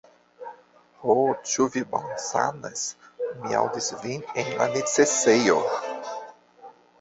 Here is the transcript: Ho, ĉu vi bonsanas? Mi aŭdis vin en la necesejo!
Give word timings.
Ho, 1.01 1.15
ĉu 1.51 1.67
vi 1.75 1.83
bonsanas? 1.91 2.85
Mi 3.43 3.59
aŭdis 3.59 3.91
vin 4.07 4.25
en 4.45 4.51
la 4.63 4.69
necesejo! 4.79 5.61